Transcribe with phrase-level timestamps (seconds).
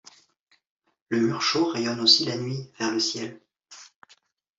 [1.09, 3.39] Le mur chaud rayonne aussi la nuit vers le ciel.